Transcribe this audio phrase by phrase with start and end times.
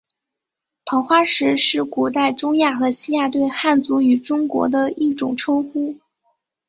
[0.83, 5.95] 桃花石是古代中亚和西亚对汉族与中国的一种称呼。